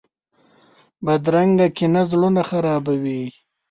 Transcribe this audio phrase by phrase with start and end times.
[1.05, 3.23] بدرنګه کینه زړونه خرابوي